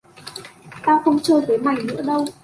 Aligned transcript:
Tao 0.83 0.99
không 1.05 1.19
chơi 1.19 1.41
với 1.41 1.57
mày 1.57 1.75
nữa 1.83 2.01
đâu 2.07 2.25